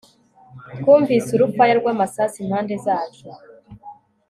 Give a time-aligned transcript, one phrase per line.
[0.77, 3.27] twumvise urufaya rw amasasu impande zacu